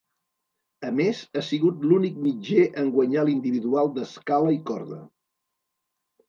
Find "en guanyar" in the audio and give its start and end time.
2.85-3.27